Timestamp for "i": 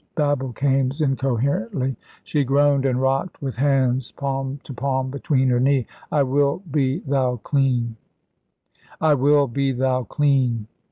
6.11-6.23, 8.99-9.13